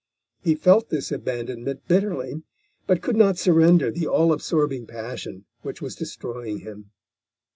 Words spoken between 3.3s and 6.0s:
surrender the all absorbing passion which was